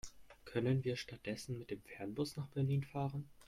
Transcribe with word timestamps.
Können 0.45 0.83
wir 0.83 0.95
stattdessen 0.95 1.59
mit 1.59 1.69
dem 1.69 1.83
Fernbus 1.83 2.35
nach 2.35 2.47
Berlin 2.47 2.83
fahren? 2.83 3.29